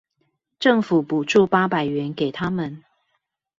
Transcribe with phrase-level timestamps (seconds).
[0.59, 2.83] 政府補助八百元給他們